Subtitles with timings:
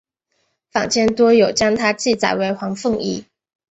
[0.71, 3.23] 坊间多有将她记载为黄凤仪。